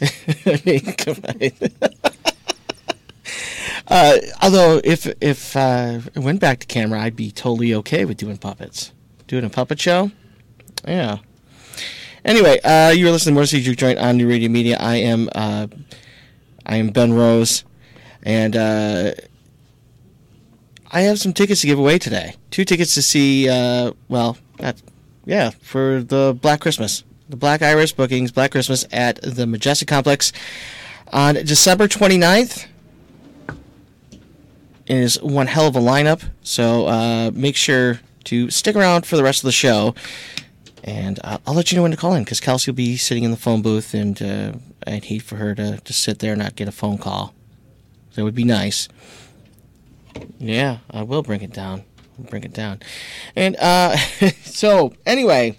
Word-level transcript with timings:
uh, 3.88 4.16
although, 4.42 4.80
if 4.82 5.06
if 5.20 5.56
uh, 5.56 6.00
I 6.16 6.18
went 6.18 6.40
back 6.40 6.60
to 6.60 6.66
camera, 6.66 7.00
I'd 7.00 7.16
be 7.16 7.30
totally 7.30 7.74
okay 7.74 8.04
with 8.04 8.16
doing 8.16 8.38
puppets, 8.38 8.92
doing 9.26 9.44
a 9.44 9.50
puppet 9.50 9.80
show. 9.80 10.10
Yeah. 10.86 11.18
Anyway, 12.24 12.60
uh, 12.60 12.90
you 12.90 13.08
are 13.08 13.10
listening 13.10 13.36
to 13.36 13.46
City 13.46 13.62
Juke 13.62 13.78
Joint 13.78 13.98
on 13.98 14.16
New 14.16 14.28
Radio 14.28 14.48
Media. 14.48 14.76
I 14.78 14.96
am 14.96 15.28
uh, 15.34 15.66
I 16.64 16.76
am 16.76 16.90
Ben 16.90 17.12
Rose, 17.12 17.64
and 18.22 18.56
uh, 18.56 19.12
I 20.90 21.00
have 21.02 21.18
some 21.18 21.32
tickets 21.32 21.60
to 21.62 21.66
give 21.66 21.78
away 21.78 21.98
today. 21.98 22.34
Two 22.50 22.64
tickets 22.64 22.94
to 22.94 23.02
see. 23.02 23.48
Uh, 23.48 23.92
well, 24.08 24.38
yeah, 25.24 25.50
for 25.60 26.02
the 26.02 26.38
Black 26.40 26.60
Christmas, 26.60 27.04
the 27.30 27.36
Black 27.36 27.62
Iris 27.62 27.92
bookings, 27.92 28.32
Black 28.32 28.50
Christmas 28.50 28.84
at 28.92 29.20
the 29.22 29.46
Majestic 29.46 29.86
Complex 29.86 30.32
on 31.12 31.34
December 31.34 31.86
29th. 31.86 32.66
It 34.86 34.96
is 34.96 35.22
one 35.22 35.46
hell 35.46 35.68
of 35.68 35.76
a 35.76 35.80
lineup, 35.80 36.28
so 36.42 36.86
uh, 36.86 37.30
make 37.32 37.54
sure 37.54 38.00
to 38.24 38.50
stick 38.50 38.74
around 38.74 39.06
for 39.06 39.16
the 39.16 39.22
rest 39.22 39.42
of 39.42 39.46
the 39.46 39.52
show. 39.52 39.94
And 40.82 41.20
uh, 41.22 41.38
I'll 41.46 41.54
let 41.54 41.70
you 41.70 41.76
know 41.76 41.82
when 41.82 41.92
to 41.92 41.96
call 41.96 42.14
in 42.14 42.24
because 42.24 42.40
Kelsey 42.40 42.72
will 42.72 42.76
be 42.76 42.96
sitting 42.96 43.22
in 43.22 43.30
the 43.30 43.36
phone 43.36 43.62
booth, 43.62 43.94
and 43.94 44.20
uh, 44.20 44.52
I'd 44.86 45.04
hate 45.04 45.22
for 45.22 45.36
her 45.36 45.54
to, 45.54 45.78
to 45.78 45.92
sit 45.92 46.18
there 46.18 46.32
and 46.32 46.42
not 46.42 46.56
get 46.56 46.66
a 46.66 46.72
phone 46.72 46.98
call. 46.98 47.34
That 48.14 48.24
would 48.24 48.34
be 48.34 48.44
nice. 48.44 48.88
Yeah, 50.38 50.78
I 50.90 51.02
will 51.02 51.22
bring 51.22 51.42
it 51.42 51.52
down. 51.52 51.84
bring 52.18 52.42
it 52.42 52.52
down. 52.52 52.80
And 53.36 53.54
uh, 53.56 53.96
so, 54.42 54.94
anyway, 55.06 55.58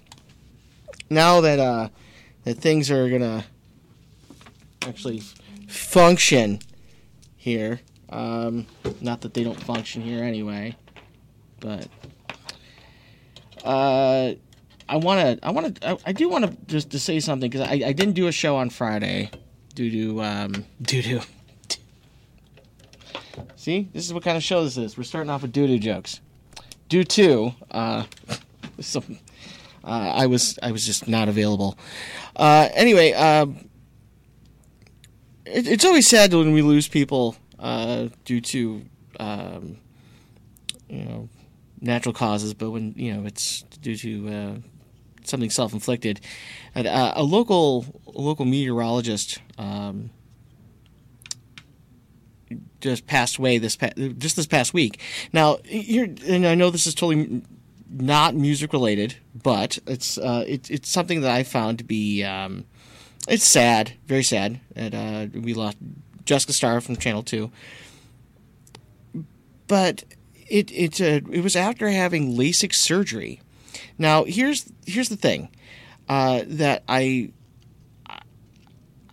now 1.12 1.40
that 1.40 1.58
uh, 1.58 1.88
that 2.44 2.58
things 2.58 2.90
are 2.90 3.08
gonna 3.08 3.44
actually 4.82 5.22
function 5.68 6.60
here, 7.36 7.80
um, 8.08 8.66
not 9.00 9.20
that 9.22 9.34
they 9.34 9.44
don't 9.44 9.60
function 9.60 10.02
here 10.02 10.22
anyway, 10.22 10.76
but 11.60 11.88
uh, 13.64 14.34
I 14.88 14.96
want 14.96 15.40
to, 15.40 15.46
I 15.46 15.50
want 15.50 15.80
to, 15.80 15.88
I, 15.88 15.98
I, 16.06 16.12
do 16.12 16.28
want 16.28 16.44
to 16.44 16.56
just 16.66 16.90
to 16.90 16.98
say 16.98 17.20
something 17.20 17.48
because 17.48 17.66
I, 17.66 17.88
I 17.88 17.92
didn't 17.92 18.14
do 18.14 18.26
a 18.26 18.32
show 18.32 18.56
on 18.56 18.70
Friday 18.70 19.30
due 19.74 19.90
to 19.90 20.22
um, 20.22 20.66
due 20.80 21.02
to. 21.02 21.20
See, 23.56 23.88
this 23.92 24.04
is 24.04 24.12
what 24.12 24.24
kind 24.24 24.36
of 24.36 24.42
show 24.42 24.64
this 24.64 24.76
is. 24.76 24.98
We're 24.98 25.04
starting 25.04 25.30
off 25.30 25.42
with 25.42 25.52
doo 25.52 25.66
doo 25.66 25.78
jokes. 25.78 26.20
Due 26.88 27.04
to 27.04 27.54
uh, 27.70 28.04
some, 28.80 29.18
uh, 29.84 30.12
I 30.14 30.26
was 30.26 30.58
I 30.62 30.72
was 30.72 30.86
just 30.86 31.08
not 31.08 31.28
available. 31.28 31.78
Uh, 32.36 32.68
anyway, 32.74 33.12
uh, 33.12 33.46
it, 35.44 35.66
it's 35.66 35.84
always 35.84 36.06
sad 36.06 36.32
when 36.32 36.52
we 36.52 36.62
lose 36.62 36.88
people 36.88 37.36
uh, 37.58 38.08
due 38.24 38.40
to 38.40 38.82
um, 39.18 39.76
you 40.88 41.04
know 41.04 41.28
natural 41.80 42.12
causes, 42.12 42.54
but 42.54 42.70
when 42.70 42.94
you 42.96 43.12
know 43.14 43.26
it's 43.26 43.62
due 43.80 43.96
to 43.96 44.28
uh, 44.28 44.54
something 45.24 45.50
self-inflicted. 45.50 46.20
Uh, 46.74 47.12
a 47.14 47.22
local 47.22 47.84
a 48.06 48.20
local 48.20 48.44
meteorologist 48.44 49.40
um, 49.58 50.10
just 52.80 53.06
passed 53.06 53.38
away 53.38 53.58
this 53.58 53.76
pa- 53.76 53.90
just 54.18 54.36
this 54.36 54.46
past 54.46 54.74
week. 54.74 55.00
Now, 55.32 55.56
and 55.66 56.46
I 56.46 56.54
know 56.54 56.70
this 56.70 56.86
is 56.86 56.94
totally 56.94 57.42
not 57.92 58.34
music 58.34 58.72
related, 58.72 59.16
but 59.34 59.78
it's 59.86 60.18
uh, 60.18 60.44
it, 60.46 60.70
it's 60.70 60.88
something 60.88 61.20
that 61.22 61.30
I 61.30 61.42
found 61.42 61.78
to 61.78 61.84
be 61.84 62.24
um, 62.24 62.64
it's 63.28 63.44
sad, 63.44 63.94
very 64.06 64.22
sad. 64.22 64.60
And 64.74 64.94
uh, 64.94 65.38
we 65.40 65.54
lost 65.54 65.76
Jessica 66.24 66.52
Starr 66.52 66.80
from 66.80 66.96
Channel 66.96 67.22
Two, 67.22 67.50
but 69.66 70.04
it 70.48 70.70
it 70.72 71.00
uh, 71.00 71.20
it 71.30 71.42
was 71.42 71.56
after 71.56 71.88
having 71.88 72.36
LASIK 72.36 72.74
surgery. 72.74 73.40
Now 73.98 74.24
here's 74.24 74.70
here's 74.86 75.08
the 75.08 75.16
thing 75.16 75.50
uh, 76.08 76.42
that 76.46 76.82
I, 76.88 77.32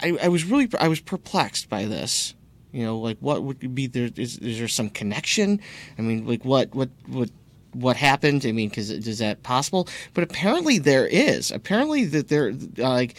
I 0.01 0.17
I 0.23 0.28
was 0.29 0.46
really 0.46 0.69
I 0.79 0.88
was 0.88 1.00
perplexed 1.00 1.69
by 1.69 1.85
this. 1.85 2.35
You 2.72 2.85
know, 2.85 3.00
like 3.00 3.17
what 3.19 3.41
would 3.41 3.73
be 3.73 3.88
there? 3.88 4.09
Is, 4.16 4.38
is 4.38 4.59
there 4.59 4.67
some 4.67 4.90
connection? 4.90 5.59
I 5.97 6.01
mean, 6.01 6.28
like 6.28 6.46
what 6.46 6.73
what 6.75 6.90
what 7.07 7.29
what 7.74 7.96
happened? 7.96 8.46
I 8.46 8.52
mean, 8.52 8.69
because 8.69 8.90
is 8.90 9.19
that 9.19 9.44
possible? 9.44 9.88
But 10.13 10.24
apparently 10.24 10.80
there 10.80 11.07
is. 11.07 11.52
Apparently 11.52 12.06
that 12.06 12.28
there 12.28 12.53
like 12.78 13.18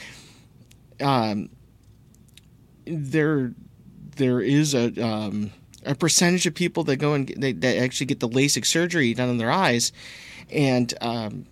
um 1.00 1.48
there 2.84 3.52
there 4.16 4.40
is 4.40 4.74
a 4.74 4.92
um 5.02 5.50
a 5.84 5.94
percentage 5.94 6.46
of 6.46 6.54
people 6.54 6.84
that 6.84 6.96
go 6.96 7.14
and 7.14 7.28
they, 7.28 7.52
that 7.52 7.78
actually 7.78 8.06
get 8.06 8.20
the 8.20 8.28
LASIK 8.28 8.66
surgery 8.66 9.14
done 9.14 9.28
on 9.28 9.38
their 9.38 9.50
eyes, 9.50 9.92
and 10.50 10.92
um, 11.00 11.46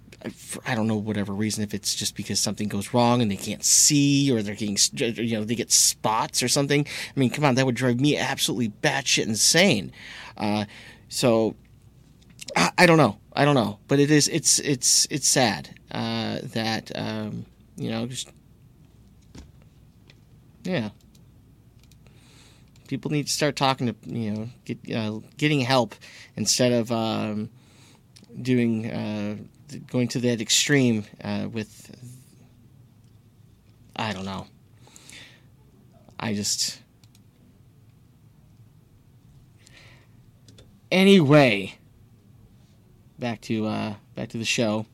I 0.66 0.74
don't 0.74 0.86
know 0.86 0.96
whatever 0.96 1.32
reason 1.32 1.62
if 1.62 1.72
it's 1.72 1.94
just 1.94 2.16
because 2.16 2.40
something 2.40 2.68
goes 2.68 2.92
wrong 2.92 3.22
and 3.22 3.30
they 3.30 3.36
can't 3.36 3.64
see 3.64 4.30
or 4.32 4.42
they're 4.42 4.54
getting 4.54 4.76
you 4.92 5.38
know 5.38 5.44
they 5.44 5.54
get 5.54 5.72
spots 5.72 6.42
or 6.42 6.48
something. 6.48 6.86
I 6.86 7.18
mean, 7.18 7.30
come 7.30 7.44
on, 7.44 7.54
that 7.54 7.66
would 7.66 7.76
drive 7.76 8.00
me 8.00 8.16
absolutely 8.16 8.68
batshit 8.68 9.26
insane. 9.26 9.92
Uh, 10.36 10.64
so 11.08 11.54
I, 12.58 12.86
don't 12.86 12.96
know, 12.96 13.18
I 13.32 13.44
don't 13.44 13.54
know, 13.54 13.78
but 13.86 14.00
it 14.00 14.10
is 14.10 14.26
it's 14.28 14.58
it's 14.58 15.06
it's 15.10 15.28
sad 15.28 15.70
uh, 15.92 16.38
that 16.42 16.90
um, 16.94 17.46
you 17.76 17.90
know 17.90 18.06
just 18.06 18.28
yeah. 20.64 20.90
People 22.88 23.10
need 23.10 23.26
to 23.26 23.32
start 23.32 23.54
talking 23.54 23.86
to 23.86 23.94
you 24.06 24.30
know 24.32 24.48
get, 24.64 24.78
uh, 24.92 25.20
getting 25.36 25.60
help 25.60 25.94
instead 26.36 26.72
of 26.72 26.90
um, 26.90 27.50
doing 28.42 28.90
uh, 28.90 29.36
going 29.86 30.08
to 30.08 30.18
that 30.20 30.40
extreme 30.40 31.04
uh, 31.22 31.48
with 31.52 31.94
I 33.94 34.12
don't 34.12 34.24
know. 34.24 34.46
I 36.18 36.34
just 36.34 36.80
anyway 40.90 41.77
back 43.18 43.40
to 43.42 43.66
uh, 43.66 43.94
back 44.14 44.28
to 44.30 44.38
the 44.38 44.44
show. 44.44 44.86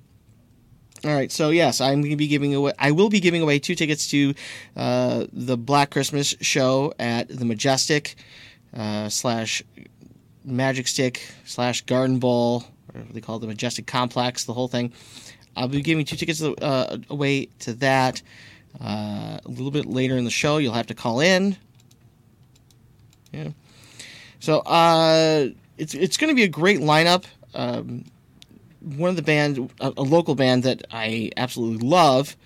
All 1.04 1.14
right, 1.14 1.30
so 1.30 1.50
yes, 1.50 1.82
I'm 1.82 2.00
going 2.00 2.12
to 2.12 2.16
be 2.16 2.28
giving 2.28 2.54
away. 2.54 2.72
I 2.78 2.92
will 2.92 3.10
be 3.10 3.20
giving 3.20 3.42
away 3.42 3.58
two 3.58 3.74
tickets 3.74 4.08
to 4.10 4.32
uh, 4.74 5.26
the 5.32 5.56
Black 5.58 5.90
Christmas 5.90 6.34
show 6.40 6.94
at 6.98 7.28
the 7.28 7.44
Majestic 7.44 8.14
uh, 8.74 9.10
slash 9.10 9.62
Magic 10.44 10.88
Stick 10.88 11.30
slash 11.44 11.82
Garden 11.82 12.18
Bowl, 12.20 12.64
or 12.94 13.02
they 13.10 13.20
call 13.20 13.36
it 13.36 13.40
the 13.40 13.46
Majestic 13.46 13.86
Complex, 13.86 14.44
the 14.44 14.54
whole 14.54 14.68
thing. 14.68 14.92
I'll 15.56 15.68
be 15.68 15.82
giving 15.82 16.06
two 16.06 16.16
tickets 16.16 16.42
uh, 16.42 16.98
away 17.10 17.46
to 17.60 17.74
that 17.74 18.22
uh, 18.80 19.38
a 19.44 19.48
little 19.48 19.70
bit 19.70 19.84
later 19.84 20.16
in 20.16 20.24
the 20.24 20.30
show. 20.30 20.56
You'll 20.56 20.72
have 20.72 20.86
to 20.86 20.94
call 20.94 21.20
in. 21.20 21.56
Yeah. 23.30 23.50
So 24.40 24.60
uh, 24.60 25.48
it's 25.76 25.92
it's 25.94 26.16
going 26.16 26.28
to 26.28 26.34
be 26.34 26.44
a 26.44 26.48
great 26.48 26.80
lineup. 26.80 27.24
Um, 27.54 28.04
one 28.84 29.10
of 29.10 29.16
the 29.16 29.22
band, 29.22 29.72
a, 29.80 29.92
a, 29.96 30.02
local 30.02 30.34
band 30.34 30.62
that 30.64 30.84
I 30.90 31.30
absolutely 31.36 31.86
love. 31.86 32.36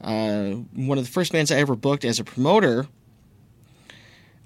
Uh, 0.00 0.52
one 0.74 0.98
of 0.98 1.04
the 1.04 1.10
first 1.10 1.32
bands 1.32 1.52
I 1.52 1.56
ever 1.56 1.76
booked 1.76 2.04
as 2.04 2.18
a 2.18 2.24
promoter. 2.24 2.86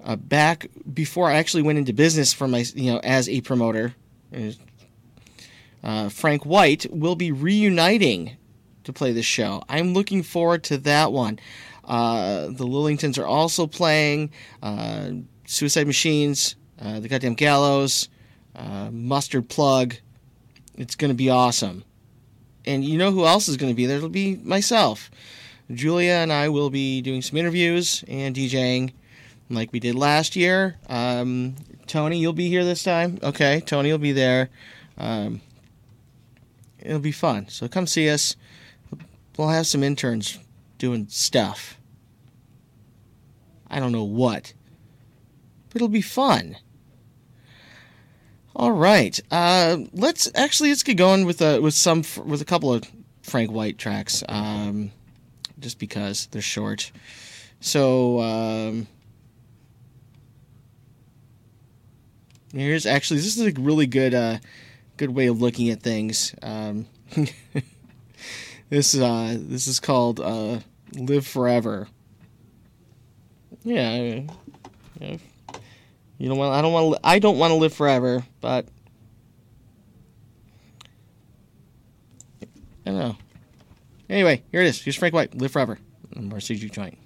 Uh, 0.03 0.15
back 0.15 0.67
before 0.93 1.29
I 1.29 1.35
actually 1.35 1.63
went 1.63 1.79
into 1.79 1.93
business 1.93 2.31
for 2.31 2.47
my, 2.47 2.63
you 2.75 2.91
know, 2.91 2.99
as 2.99 3.27
a 3.27 3.41
promoter, 3.41 3.95
uh, 5.83 6.09
Frank 6.09 6.45
White 6.45 6.85
will 6.91 7.15
be 7.15 7.31
reuniting 7.31 8.37
to 8.83 8.93
play 8.93 9.11
this 9.11 9.25
show. 9.25 9.63
I'm 9.67 9.93
looking 9.93 10.23
forward 10.23 10.63
to 10.65 10.77
that 10.79 11.11
one. 11.11 11.39
Uh, 11.83 12.47
the 12.47 12.65
Lillingtons 12.65 13.17
are 13.17 13.25
also 13.25 13.67
playing. 13.67 14.31
Uh, 14.61 15.11
Suicide 15.45 15.87
Machines, 15.87 16.55
uh, 16.79 16.99
the 16.99 17.07
Goddamn 17.07 17.33
Gallows, 17.33 18.09
Mustard 18.91 19.49
Plug. 19.49 19.95
It's 20.77 20.95
going 20.95 21.09
to 21.09 21.15
be 21.15 21.29
awesome. 21.29 21.83
And 22.65 22.85
you 22.85 22.97
know 22.97 23.11
who 23.11 23.25
else 23.25 23.47
is 23.47 23.57
going 23.57 23.71
to 23.71 23.75
be 23.75 23.85
there? 23.85 23.97
It'll 23.97 24.09
be 24.09 24.35
myself. 24.37 25.09
Julia 25.71 26.13
and 26.13 26.31
I 26.31 26.49
will 26.49 26.69
be 26.69 27.01
doing 27.01 27.21
some 27.21 27.37
interviews 27.37 28.03
and 28.07 28.35
DJing 28.35 28.93
like 29.49 29.73
we 29.73 29.79
did 29.79 29.95
last 29.95 30.35
year. 30.35 30.77
Um, 30.87 31.55
Tony, 31.87 32.19
you'll 32.19 32.33
be 32.33 32.49
here 32.49 32.63
this 32.63 32.83
time. 32.83 33.19
Okay, 33.23 33.61
Tony 33.61 33.91
will 33.91 33.97
be 33.97 34.11
there. 34.11 34.49
Um, 34.97 35.41
it'll 36.79 36.99
be 36.99 37.11
fun. 37.11 37.47
So 37.49 37.67
come 37.67 37.87
see 37.87 38.09
us. 38.09 38.35
We'll 39.37 39.49
have 39.49 39.67
some 39.67 39.83
interns 39.83 40.39
doing 40.77 41.07
stuff. 41.09 41.77
I 43.69 43.79
don't 43.79 43.91
know 43.91 44.03
what, 44.03 44.53
but 45.67 45.75
it'll 45.75 45.87
be 45.89 46.01
fun. 46.01 46.57
All 48.57 48.71
right. 48.71 49.19
Uh, 49.29 49.77
let's 49.93 50.31
actually 50.33 50.69
let's 50.69 50.81
get 50.81 50.97
going 50.97 51.25
with 51.25 51.41
a 51.43 51.61
with 51.61 51.75
some 51.75 52.03
with 52.25 52.41
a 52.41 52.45
couple 52.45 52.73
of 52.73 52.83
Frank 53.21 53.51
White 53.51 53.77
tracks. 53.77 54.23
Um, 54.27 54.91
just 55.59 55.77
because 55.79 56.27
they're 56.31 56.41
short, 56.41 56.91
So 57.59 58.19
um, 58.19 58.87
here's 62.51 62.85
actually 62.87 63.17
this 63.17 63.37
is 63.37 63.45
a 63.45 63.61
really 63.61 63.85
good 63.85 64.15
uh, 64.15 64.39
good 64.97 65.11
way 65.11 65.27
of 65.27 65.39
looking 65.39 65.69
at 65.69 65.81
things. 65.83 66.33
Um, 66.41 66.87
this 68.69 68.97
uh, 68.97 69.37
this 69.39 69.67
is 69.67 69.79
called 69.79 70.19
uh, 70.19 70.59
"Live 70.95 71.27
Forever." 71.27 71.87
Yeah, 73.63 74.21
yeah. 74.99 75.17
You 76.17 76.29
know 76.29 76.35
what? 76.35 76.49
I 76.49 76.61
don't 76.61 76.73
want. 76.73 76.99
I 77.03 77.19
don't 77.19 77.37
want 77.37 77.51
to 77.51 77.55
live 77.55 77.73
forever, 77.73 78.23
but 78.41 78.67
I 82.41 82.45
don't 82.85 82.97
know. 82.97 83.17
Anyway, 84.09 84.43
here 84.51 84.61
it 84.61 84.67
is. 84.67 84.81
Here's 84.81 84.95
Frank 84.95 85.13
White. 85.13 85.35
Live 85.35 85.51
forever. 85.51 85.79
Marcy 86.15 86.55
Juke 86.55 86.71
Joint. 86.71 86.97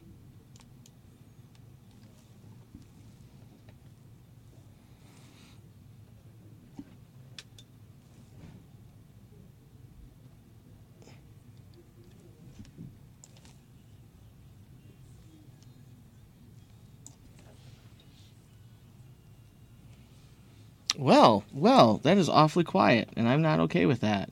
Well, 21.01 21.43
well, 21.51 21.97
that 22.03 22.19
is 22.19 22.29
awfully 22.29 22.63
quiet, 22.63 23.09
and 23.17 23.27
I'm 23.27 23.41
not 23.41 23.59
okay 23.61 23.87
with 23.87 24.01
that. 24.01 24.29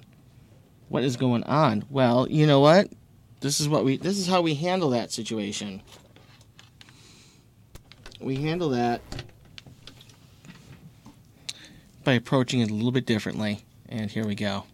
What 0.87 1.03
is 1.03 1.17
going 1.17 1.43
on? 1.45 1.83
Well, 1.89 2.29
you 2.29 2.45
know 2.45 2.59
what? 2.59 2.91
This 3.39 3.59
is 3.59 3.67
what 3.67 3.83
we 3.83 3.97
this 3.97 4.19
is 4.19 4.27
how 4.27 4.41
we 4.41 4.53
handle 4.53 4.91
that 4.91 5.11
situation. 5.11 5.81
We 8.21 8.35
handle 8.35 8.69
that 8.69 9.01
by 12.03 12.13
approaching 12.13 12.59
it 12.59 12.69
a 12.69 12.73
little 12.75 12.91
bit 12.91 13.07
differently. 13.07 13.65
And 13.87 14.11
here 14.11 14.27
we 14.27 14.35
go. 14.35 14.65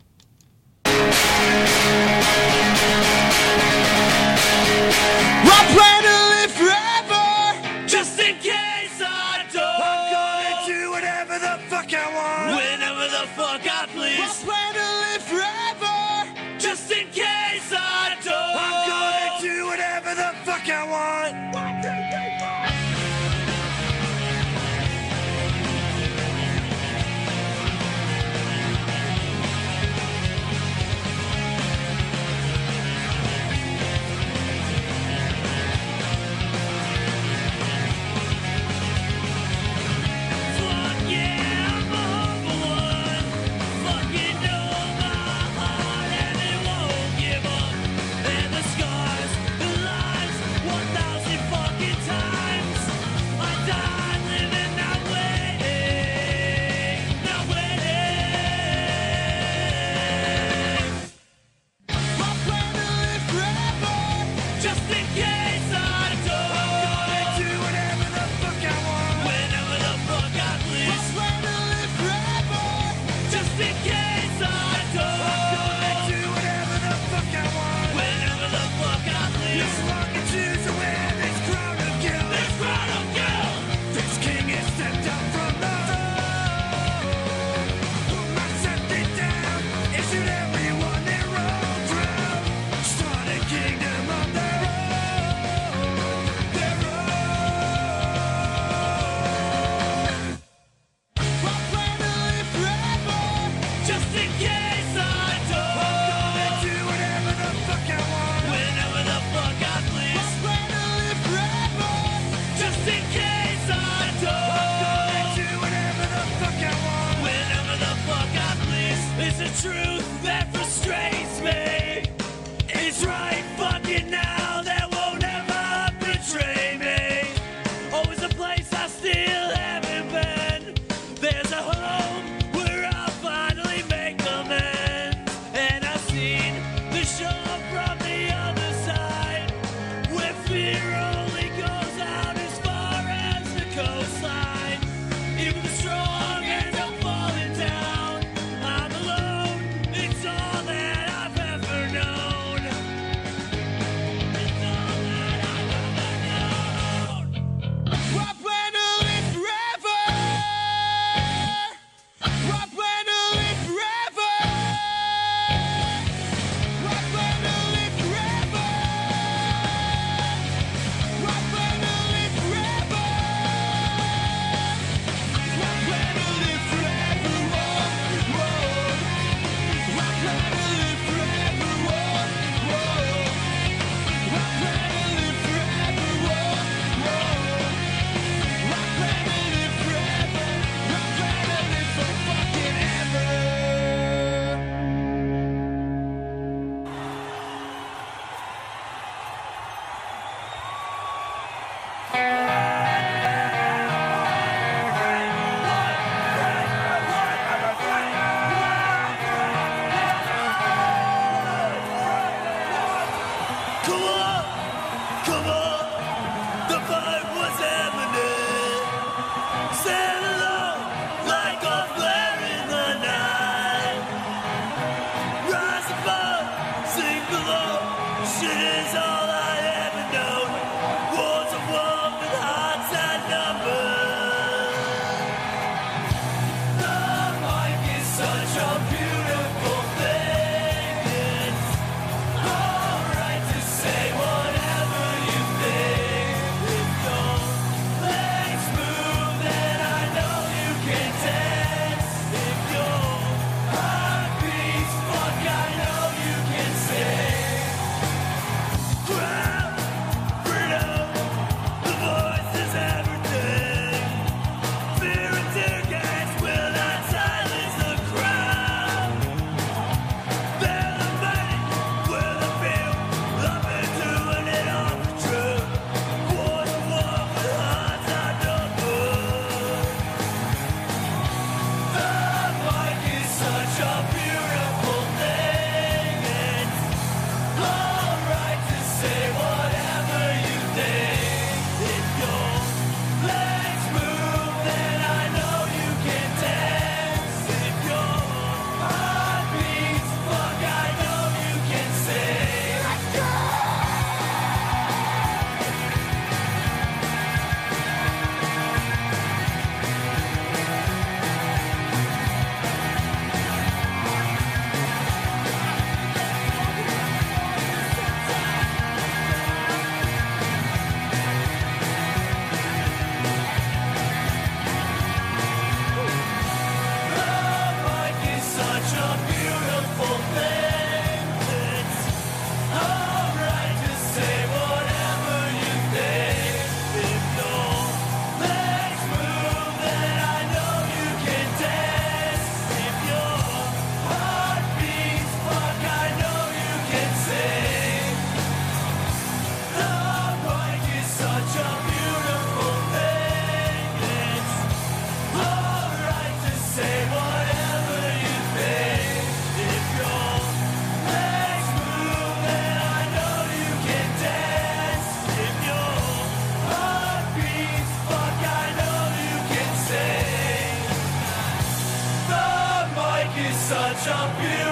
Such 374.05 374.64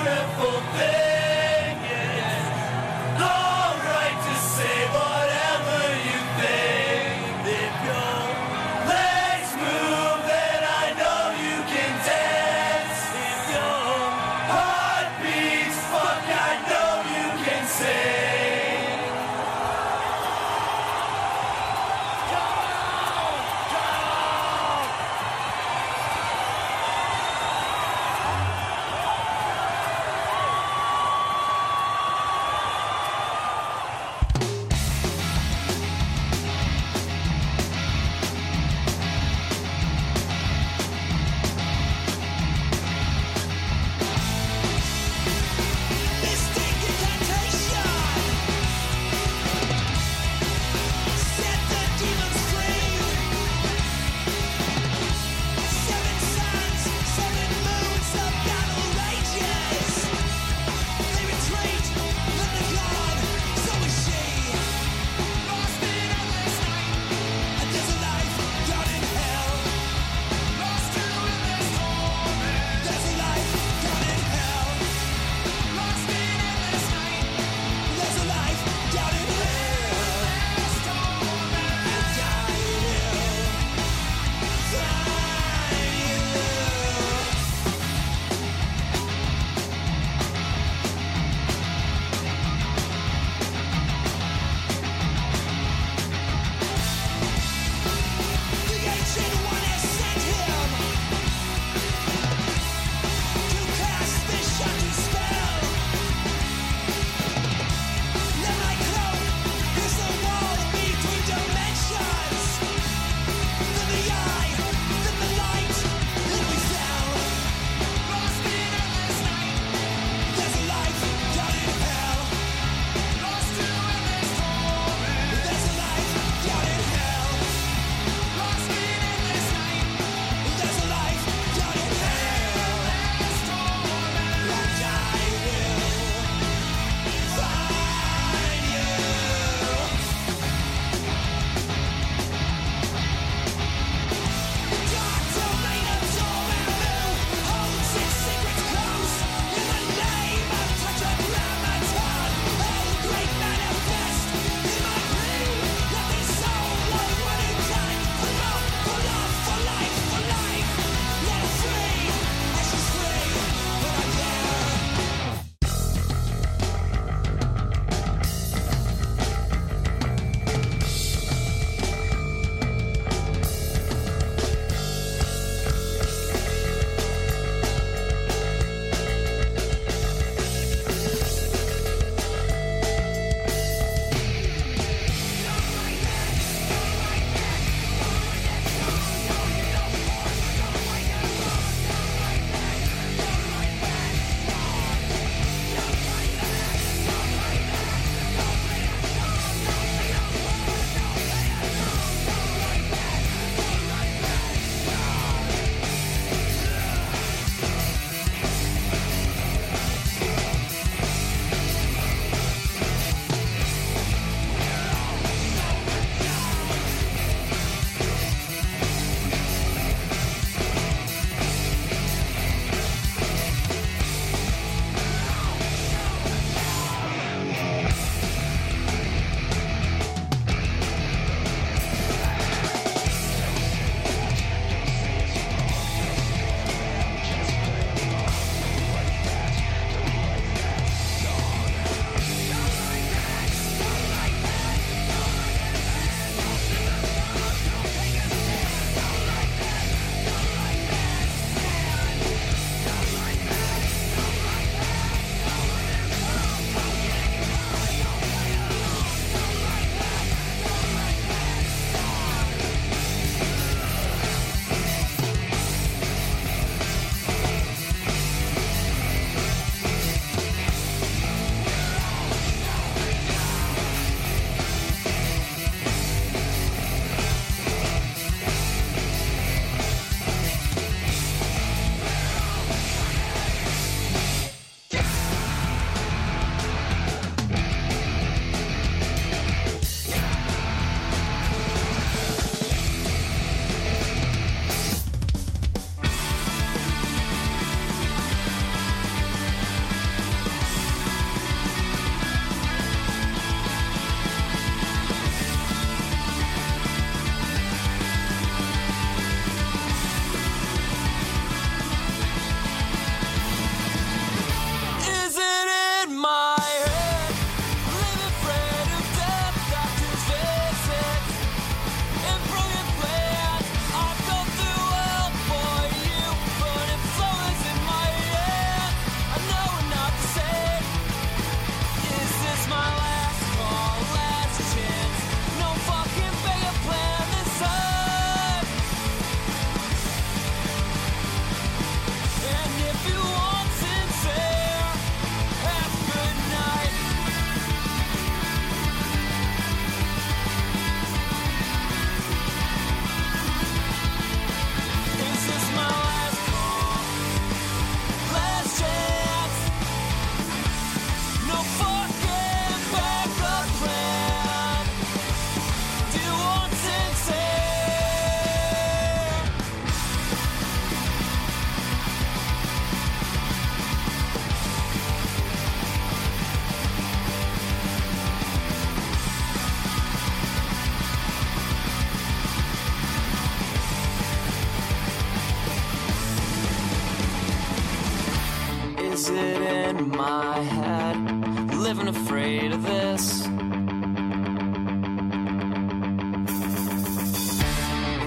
my 390.16 390.60
head? 390.60 391.74
Living 391.76 392.08
afraid 392.08 392.72
of 392.72 392.84
this. 392.84 393.42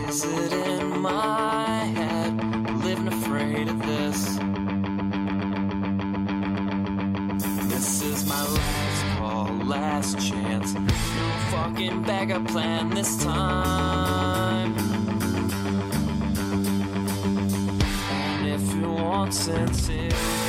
Is 0.08 0.24
it 0.24 0.52
in 0.52 1.00
my 1.00 1.64
head? 1.96 2.32
Living 2.84 3.08
afraid 3.08 3.68
of 3.68 3.78
this. 3.86 4.36
This 7.70 8.02
is 8.02 8.26
my 8.26 8.42
last 8.42 9.18
call, 9.18 9.48
last 9.64 10.18
chance. 10.18 10.74
No 10.74 11.28
fucking 11.50 12.02
backup 12.02 12.46
plan 12.48 12.90
this 12.90 13.22
time. 13.22 14.74
And 18.10 18.46
if 18.48 18.74
you 18.74 18.90
want 18.90 19.34
sincere. 19.34 20.45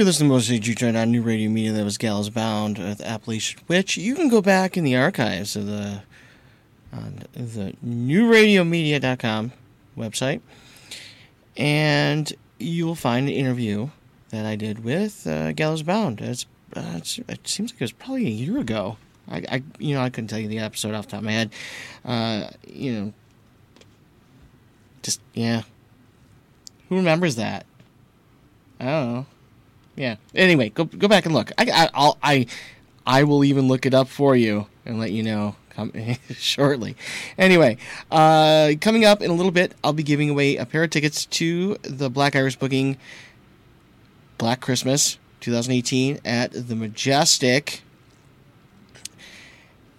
You're 0.00 0.06
listening 0.06 0.30
to 0.30 0.34
mostly 0.34 0.58
G 0.58 0.74
on 0.82 1.12
New 1.12 1.20
Radio 1.20 1.50
Media. 1.50 1.72
That 1.72 1.84
was 1.84 1.98
Gallows 1.98 2.30
Bound 2.30 2.78
with 2.78 3.02
Appalachian 3.02 3.60
Witch. 3.68 3.98
You 3.98 4.14
can 4.14 4.30
go 4.30 4.40
back 4.40 4.78
in 4.78 4.82
the 4.82 4.96
archives 4.96 5.56
of 5.56 5.66
the 5.66 6.04
on 6.90 7.24
the 7.34 7.74
newradiomedia.com 7.84 9.52
website, 9.98 10.40
and 11.54 12.32
you 12.58 12.86
will 12.86 12.94
find 12.94 13.28
an 13.28 13.34
interview 13.34 13.90
that 14.30 14.46
I 14.46 14.56
did 14.56 14.82
with 14.82 15.26
uh, 15.26 15.52
Gallows 15.52 15.82
Bound. 15.82 16.22
It's, 16.22 16.46
uh, 16.74 16.94
it's, 16.96 17.18
it 17.28 17.46
seems 17.46 17.72
like 17.72 17.82
it 17.82 17.84
was 17.84 17.92
probably 17.92 18.26
a 18.26 18.30
year 18.30 18.56
ago. 18.56 18.96
I, 19.28 19.44
I, 19.50 19.62
you 19.78 19.94
know, 19.94 20.00
I 20.00 20.08
couldn't 20.08 20.28
tell 20.28 20.38
you 20.38 20.48
the 20.48 20.60
episode 20.60 20.94
off 20.94 21.04
the 21.04 21.10
top 21.10 21.18
of 21.18 21.24
my 21.26 21.32
head. 21.32 21.52
Uh, 22.06 22.48
you 22.66 22.92
know, 22.94 23.12
Just 25.02 25.20
yeah. 25.34 25.64
Who 26.88 26.96
remembers 26.96 27.36
that? 27.36 27.66
I 28.80 28.84
don't 28.86 29.12
know. 29.12 29.26
Yeah. 30.00 30.16
Anyway, 30.34 30.70
go 30.70 30.84
go 30.84 31.08
back 31.08 31.26
and 31.26 31.34
look. 31.34 31.52
I 31.58 31.64
I 31.70 31.90
I'll, 31.92 32.18
I 32.22 32.46
I 33.06 33.24
will 33.24 33.44
even 33.44 33.68
look 33.68 33.84
it 33.84 33.92
up 33.92 34.08
for 34.08 34.34
you 34.34 34.66
and 34.86 34.98
let 34.98 35.12
you 35.12 35.22
know 35.22 35.56
shortly. 36.30 36.96
Anyway, 37.36 37.76
uh, 38.10 38.72
coming 38.80 39.04
up 39.04 39.20
in 39.20 39.30
a 39.30 39.34
little 39.34 39.52
bit, 39.52 39.74
I'll 39.84 39.92
be 39.92 40.02
giving 40.02 40.30
away 40.30 40.56
a 40.56 40.64
pair 40.64 40.84
of 40.84 40.90
tickets 40.90 41.26
to 41.26 41.76
the 41.82 42.08
Black 42.08 42.34
Iris 42.34 42.56
Booking 42.56 42.96
Black 44.38 44.62
Christmas 44.62 45.18
2018 45.40 46.20
at 46.24 46.52
the 46.52 46.74
Majestic. 46.74 47.82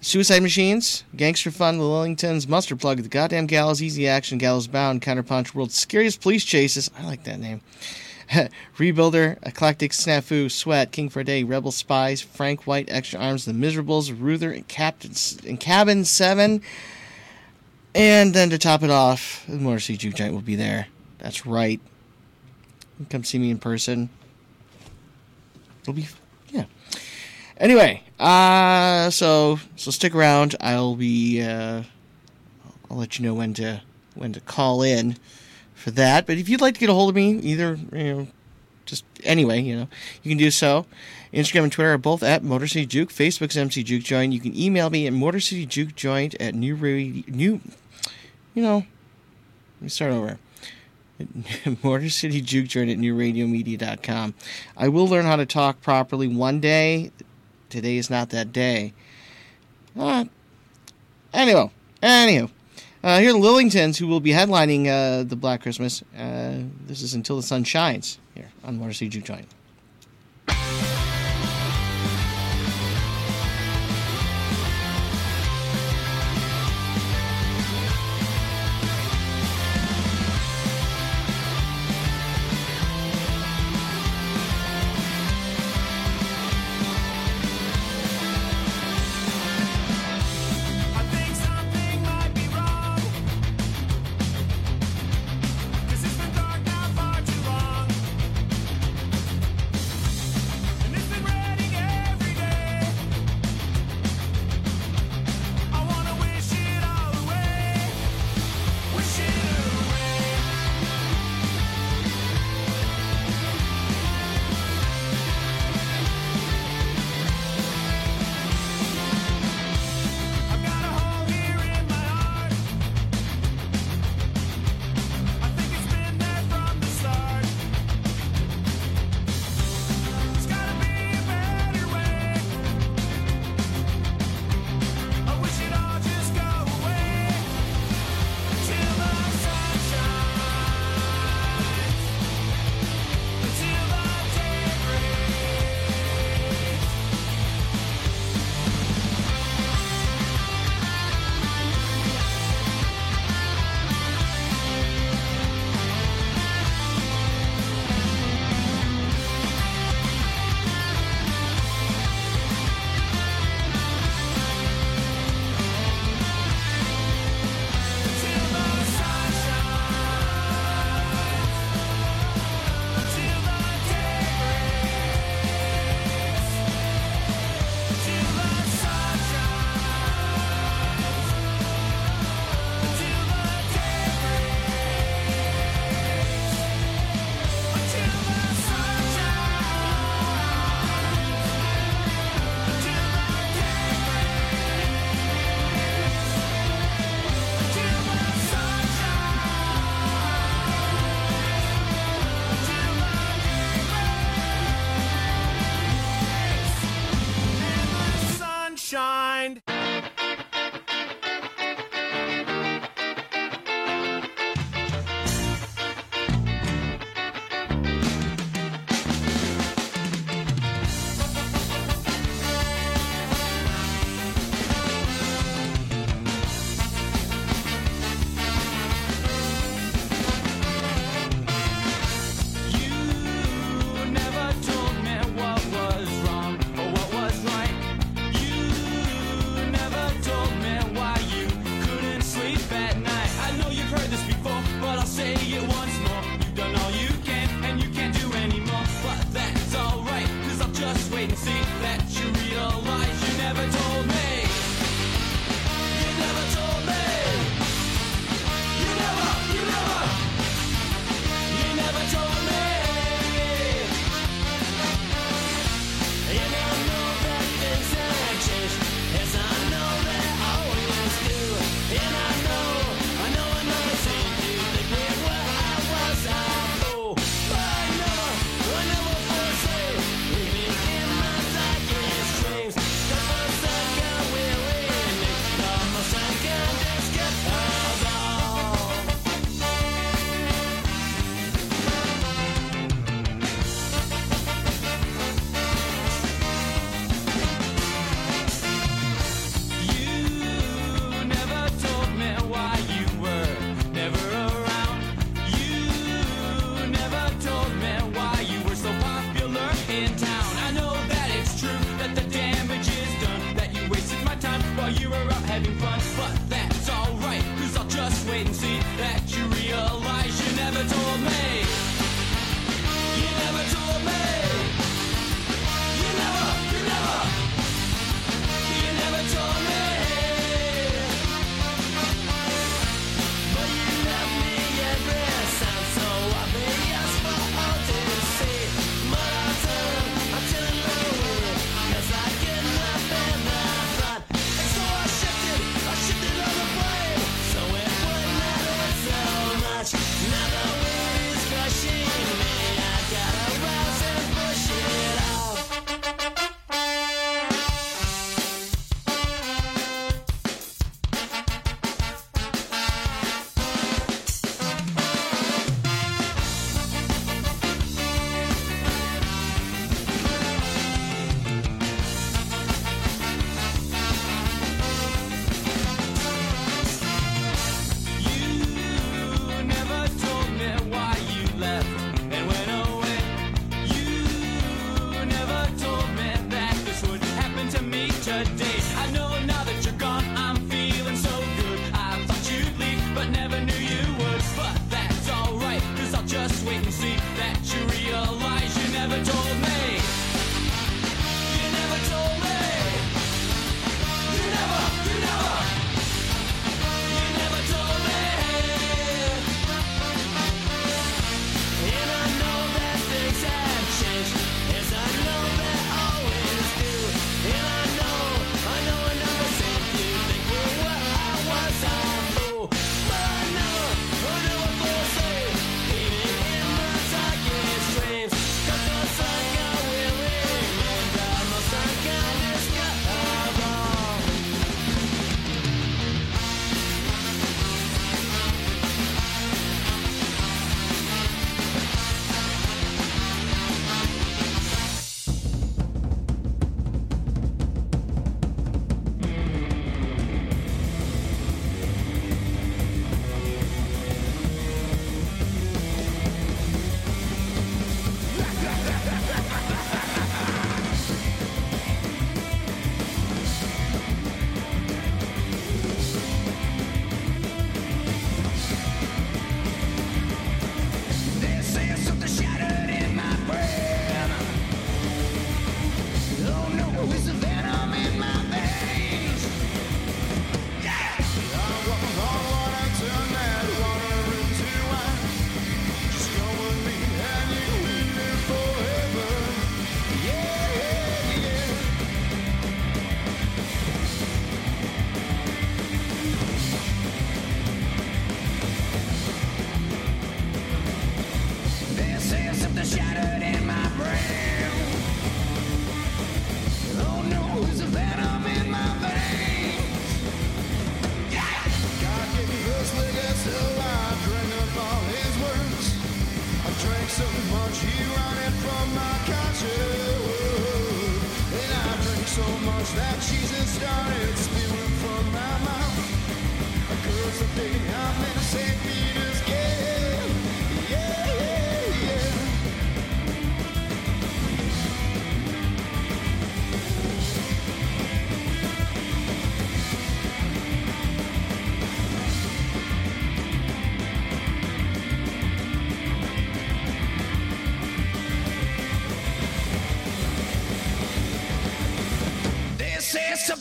Suicide 0.04 0.42
Machines, 0.42 1.04
Gangster 1.16 1.52
Fun, 1.52 1.78
The 1.78 1.84
Lillingtons, 1.84 2.48
Mustard 2.48 2.80
Plug, 2.80 2.98
The 3.04 3.08
Goddamn 3.08 3.46
Gallows, 3.46 3.84
Easy 3.84 4.08
Action, 4.08 4.40
Gallows 4.40 4.66
Bound, 4.66 5.00
Counterpunch, 5.00 5.54
World's 5.54 5.76
Scariest 5.76 6.22
Police 6.22 6.44
Chases. 6.44 6.90
I 6.98 7.06
like 7.06 7.24
that 7.26 7.40
name. 7.40 7.62
Rebuilder, 8.78 9.38
Eclectic 9.44 9.92
Snafu, 9.92 10.50
Sweat, 10.50 10.92
King 10.92 11.10
for 11.10 11.20
a 11.20 11.24
Day, 11.24 11.44
Rebel 11.44 11.72
Spies, 11.72 12.22
Frank 12.22 12.66
White, 12.66 12.90
Extra 12.90 13.20
Arms, 13.20 13.46
The 13.46 13.54
Miserables, 13.54 14.12
Ruther, 14.12 14.52
and 14.52 14.68
Captain 14.68 15.12
and 15.48 15.60
Cabin 15.60 16.06
Seven. 16.06 16.62
And 17.94 18.34
then 18.34 18.50
to 18.52 18.58
top 18.58 18.84
it 18.84 18.90
off, 18.90 19.44
the 19.48 19.80
City 19.80 19.98
Juke 19.98 20.16
Joint 20.16 20.34
will 20.34 20.42
be 20.42 20.56
there. 20.56 20.88
That's 21.18 21.46
right. 21.46 21.82
Come 23.10 23.24
see 23.24 23.38
me 23.38 23.52
in 23.52 23.58
person. 23.58 24.10
It'll 25.82 25.94
be 25.94 26.08
yeah. 26.50 26.66
Anyway, 27.58 28.04
uh, 28.20 29.10
so 29.10 29.60
so 29.76 29.92
stick 29.92 30.16
around. 30.16 30.56
I'll 30.62 30.96
be 30.96 31.42
uh, 31.42 31.84
I'll 32.90 32.98
let 32.98 33.20
you 33.20 33.26
know 33.26 33.34
when 33.34 33.54
to 33.56 33.82
when 34.16 34.32
to 34.34 34.40
call 34.40 34.84
in 34.84 35.18
for 35.82 35.92
that. 35.92 36.26
But 36.28 36.38
if 36.38 36.48
you'd 36.48 36.62
like 36.62 36.76
to 36.76 36.80
get 36.80 36.90
a 36.90 36.94
hold 36.94 37.10
of 37.10 37.16
me, 37.16 37.32
either 37.40 37.78
you 37.92 38.14
know, 38.14 38.28
just 38.86 39.04
anyway, 39.24 39.62
you 39.62 39.76
know, 39.76 39.88
you 40.24 40.30
can 40.30 40.38
do 40.38 40.52
so. 40.52 40.86
Instagram 41.34 41.64
and 41.64 41.72
Twitter 41.72 41.94
are 41.94 41.98
both 41.98 42.24
at 42.24 42.44
Motor 42.44 42.68
City 42.68 42.86
Juke. 42.86 43.10
Facebook's 43.10 43.58
MC 43.58 43.84
Juke 43.84 44.04
Joint. 44.04 44.34
You 44.34 44.40
can 44.40 44.56
email 44.58 44.90
me 44.90 45.08
at 45.08 45.14
Motor 45.14 45.40
City 45.40 45.66
Juke 45.66 45.96
Joint 45.96 46.36
at 46.40 46.54
new 46.54 46.76
radio, 46.76 47.24
new. 47.28 47.62
You 48.54 48.64
know, 48.64 48.76
let 48.76 49.82
me 49.82 49.90
start 49.90 50.12
over. 50.12 50.38
Motor 51.84 52.10
City 52.10 52.42
Juke 52.42 52.68
Joint 52.68 52.90
at 52.90 52.98
newradiomedia.com. 52.98 54.34
I 54.76 54.88
will 54.88 55.08
learn 55.08 55.26
how 55.26 55.36
to 55.36 55.46
talk 55.46 55.82
properly 55.82 56.28
one 56.28 56.60
day. 56.60 57.12
Today 57.70 57.98
is 57.98 58.10
not 58.10 58.30
that 58.32 58.52
day. 58.52 58.94
Uh, 59.98 60.26
anyway, 61.34 61.72
anywho. 62.04 62.50
Uh, 63.04 63.20
here 63.20 63.32
are 63.32 63.34
the 63.34 63.40
Lillingtons, 63.40 63.98
who 63.98 64.06
will 64.06 64.20
be 64.20 64.30
headlining 64.30 64.88
uh, 64.88 65.24
the 65.24 65.36
Black 65.36 65.64
Christmas. 65.64 66.04
Uh, 66.16 66.58
this 66.86 67.02
is 67.02 67.16
Until 67.16 67.36
the 67.36 67.42
Sun 67.42 67.64
Shines 67.64 68.20
here 68.36 68.52
on 68.64 68.80
Motor 68.80 68.94
City 68.94 69.10
Juke 69.10 69.24
Joint. 69.26 70.91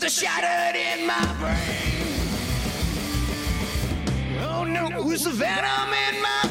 Something 0.00 0.28
shattered 0.28 0.76
in 0.76 1.06
my 1.06 1.34
brain. 1.38 2.18
Oh 4.42 4.64
no, 4.64 5.10
it's 5.10 5.24
the 5.24 5.30
venom 5.30 5.92
in 6.08 6.22
my 6.22 6.49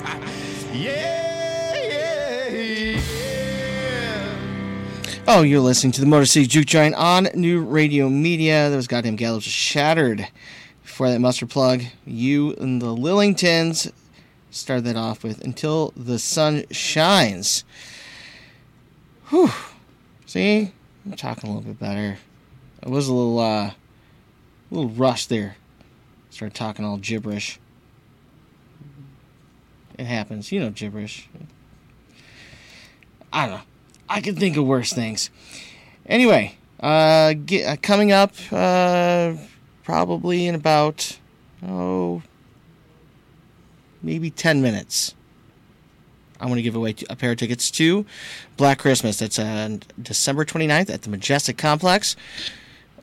yeah, 0.72 1.74
yeah, 1.74 2.48
yeah. 2.48 3.00
Oh, 5.28 5.42
you're 5.42 5.60
listening 5.60 5.92
to 5.92 6.00
the 6.00 6.06
Motor 6.06 6.24
City 6.24 6.46
Juke 6.46 6.64
Joint 6.64 6.94
on 6.94 7.28
New 7.34 7.62
Radio 7.62 8.08
Media. 8.08 8.70
Those 8.70 8.86
goddamn 8.86 9.16
gallows 9.16 9.46
are 9.46 9.50
shattered. 9.50 10.26
Before 10.82 11.10
that 11.10 11.18
mustard 11.20 11.50
plug, 11.50 11.82
you 12.06 12.54
and 12.54 12.80
the 12.80 12.96
Lillingtons 12.96 13.92
started 14.50 14.86
that 14.86 14.96
off 14.96 15.22
with 15.22 15.44
Until 15.44 15.92
the 15.94 16.18
Sun 16.18 16.64
Shines. 16.70 17.64
Whew. 19.28 19.50
See? 20.24 20.72
I'm 21.04 21.12
talking 21.12 21.50
a 21.50 21.52
little 21.52 21.72
bit 21.72 21.78
better. 21.78 22.16
I 22.82 22.88
was 22.88 23.06
a 23.06 23.12
little, 23.12 23.38
uh, 23.38 23.66
a 23.66 23.74
little 24.70 24.90
rushed 24.90 25.28
there. 25.28 25.56
Started 26.30 26.54
talking 26.54 26.86
all 26.86 26.96
gibberish. 26.96 27.60
It 30.00 30.06
happens. 30.06 30.50
You 30.50 30.60
know 30.60 30.70
gibberish. 30.70 31.28
I 33.30 33.46
don't 33.46 33.56
know. 33.56 33.62
I 34.08 34.22
can 34.22 34.34
think 34.34 34.56
of 34.56 34.64
worse 34.64 34.94
things. 34.94 35.28
Anyway, 36.06 36.56
uh, 36.80 37.34
get, 37.34 37.66
uh, 37.66 37.76
coming 37.82 38.10
up, 38.10 38.32
uh, 38.50 39.34
probably 39.84 40.46
in 40.46 40.54
about, 40.54 41.18
oh, 41.62 42.22
maybe 44.02 44.30
10 44.30 44.62
minutes. 44.62 45.14
I'm 46.40 46.48
going 46.48 46.56
to 46.56 46.62
give 46.62 46.76
away 46.76 46.94
a 47.10 47.14
pair 47.14 47.32
of 47.32 47.36
tickets 47.36 47.70
to 47.72 48.06
Black 48.56 48.78
Christmas. 48.78 49.18
That's 49.18 49.38
on 49.38 49.82
December 50.00 50.46
29th 50.46 50.88
at 50.88 51.02
the 51.02 51.10
Majestic 51.10 51.58
Complex. 51.58 52.16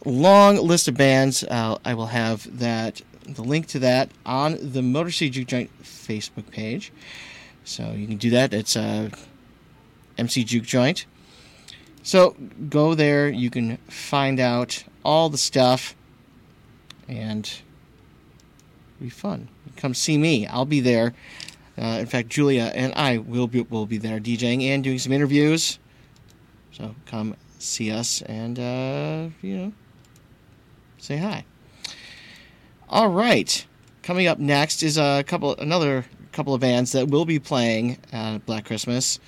Long 0.04 0.56
list 0.56 0.88
of 0.88 0.98
bands. 0.98 1.44
Uh, 1.44 1.78
I 1.86 1.94
will 1.94 2.08
have 2.08 2.58
that 2.58 3.04
the 3.28 3.44
link 3.44 3.68
to 3.68 3.80
that 3.80 4.10
on 4.26 4.58
the 4.60 4.82
Motor 4.82 5.12
City 5.12 5.30
Juke 5.30 5.48
Joint 5.48 5.84
Facebook 5.84 6.50
page. 6.52 6.92
So 7.64 7.92
you 7.92 8.08
can 8.08 8.18
do 8.18 8.30
that. 8.32 8.54
It's 8.54 8.76
uh, 8.76 9.10
MC 10.18 10.44
Juke 10.44 10.64
Joint. 10.64 11.06
So 12.04 12.36
go 12.70 12.96
there. 12.96 13.28
You 13.28 13.50
can 13.50 13.78
find 13.90 14.40
out 14.40 14.84
all 15.04 15.30
the 15.30 15.38
stuff, 15.38 15.96
and 17.08 17.52
be 19.00 19.10
fun. 19.10 19.50
Come 19.76 19.94
see 19.94 20.18
me. 20.18 20.48
I'll 20.48 20.66
be 20.66 20.80
there. 20.80 21.14
Uh, 21.78 21.98
in 22.00 22.06
fact, 22.06 22.30
Julia 22.30 22.72
and 22.74 22.94
I 22.96 23.18
will 23.18 23.48
be 23.48 23.62
will 23.62 23.86
be 23.86 23.98
there 23.98 24.20
DJing 24.20 24.64
and 24.64 24.84
doing 24.84 25.00
some 25.00 25.12
interviews. 25.12 25.78
So 26.72 26.96
come 27.06 27.36
see 27.60 27.92
us 27.92 28.22
and 28.22 28.58
uh, 28.60 29.30
you 29.42 29.58
know 29.58 29.74
say 30.98 31.18
hi. 31.18 31.46
All 32.90 33.10
right. 33.10 33.66
Coming 34.02 34.28
up 34.28 34.40
next 34.40 34.82
is 34.82 34.98
a 34.98 35.24
couple 35.28 35.56
another 35.58 36.06
couple 36.32 36.54
of 36.54 36.62
bands 36.62 36.94
that 36.94 37.10
will 37.10 37.26
be 37.26 37.40
playing 37.40 37.98
at 38.12 38.46
Black 38.46 38.66
Christmas. 38.66 39.20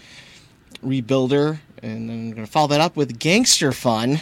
Rebuilder, 0.83 1.59
and 1.83 2.09
then 2.09 2.19
I'm 2.19 2.31
going 2.31 2.45
to 2.45 2.51
follow 2.51 2.67
that 2.67 2.79
up 2.79 2.95
with 2.95 3.19
Gangster 3.19 3.73
Fun. 3.73 4.21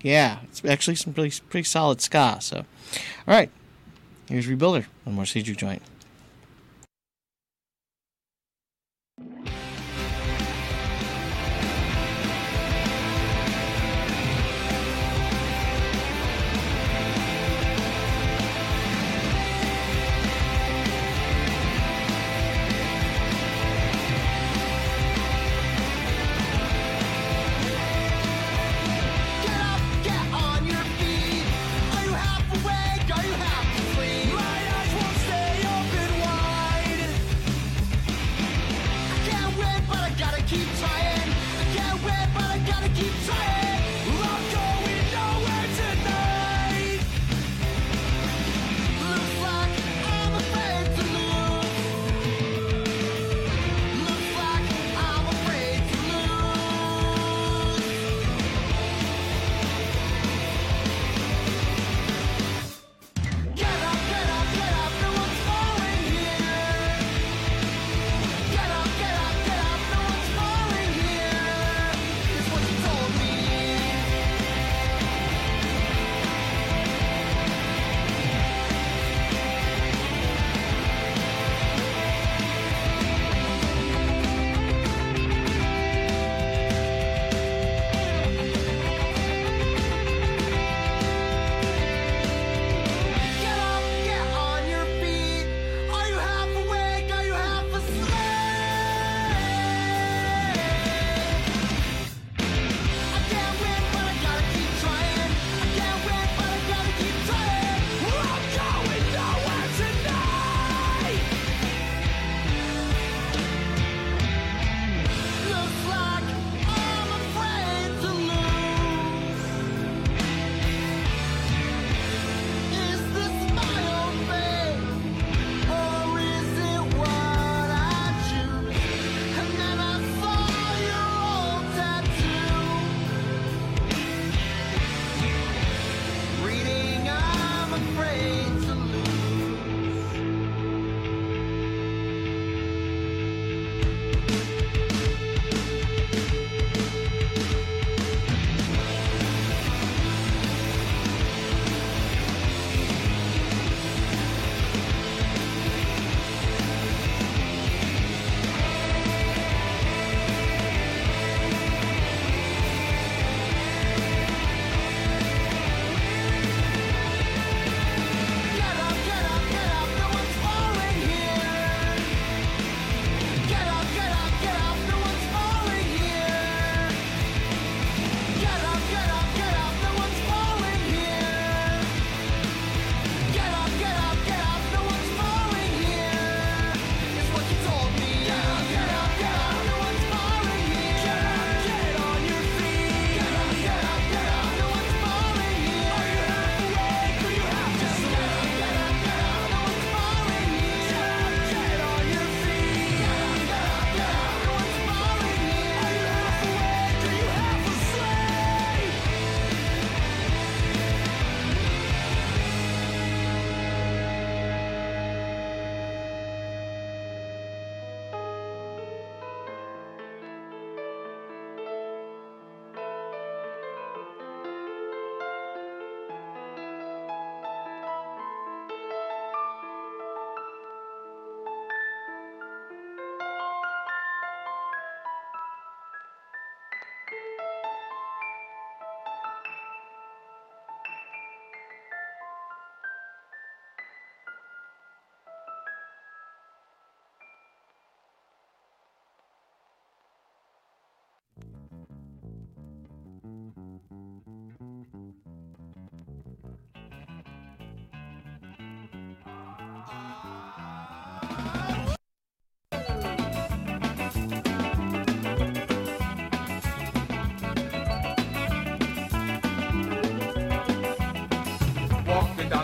Yeah, 0.00 0.38
it's 0.44 0.64
actually 0.64 0.96
some 0.96 1.12
pretty, 1.12 1.38
pretty 1.50 1.64
solid 1.64 2.00
ska. 2.00 2.38
So, 2.40 2.58
all 2.58 2.64
right, 3.26 3.50
here's 4.28 4.46
Rebuilder 4.46 4.86
one 5.04 5.16
More 5.16 5.24
Juke 5.24 5.56
Joint. 5.56 5.82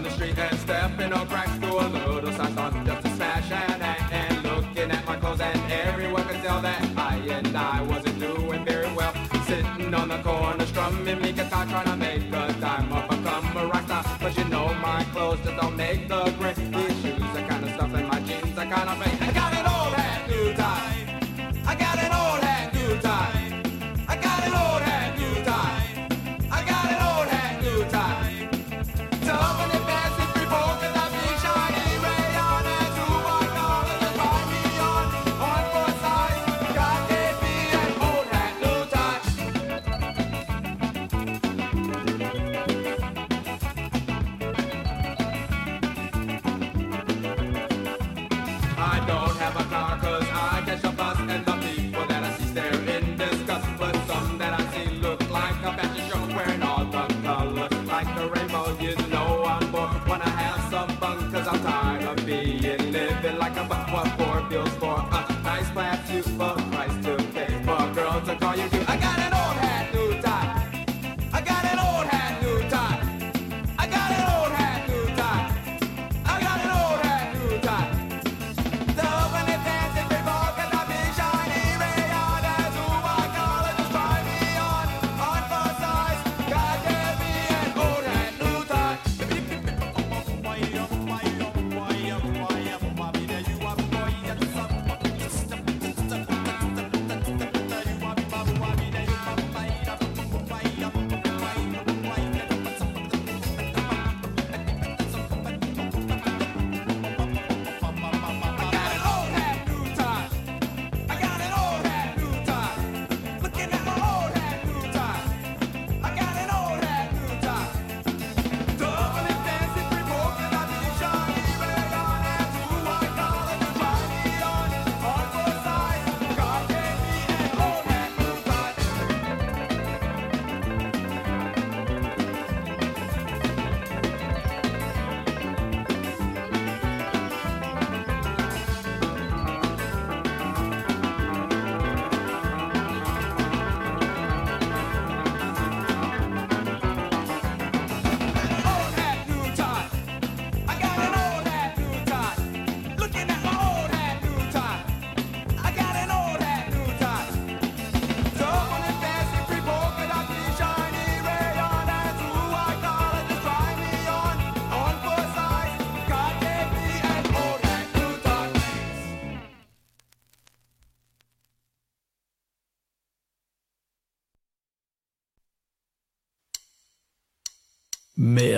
on 0.03 0.09
the 0.09 0.15
street 0.17 0.39
and 0.39 0.59
stepping 0.59 1.13
on 1.13 1.27
crack. 1.29 1.52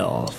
MILF. 0.04 0.33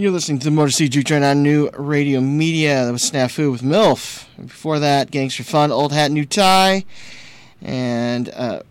You're 0.00 0.12
listening 0.12 0.38
to 0.38 0.46
the 0.46 0.50
Motor 0.50 0.70
City 0.70 1.02
Joint 1.02 1.24
on 1.24 1.42
New 1.42 1.68
Radio 1.76 2.22
Media. 2.22 2.86
That 2.86 2.92
was 2.92 3.02
Snafu 3.02 3.52
with 3.52 3.60
MILF. 3.60 4.24
Before 4.40 4.78
that, 4.78 5.10
Gangster 5.10 5.44
Fun, 5.44 5.70
Old 5.70 5.92
Hat, 5.92 6.10
New 6.10 6.24
Tie, 6.24 6.86
and 7.60 8.30
uh, 8.30 8.62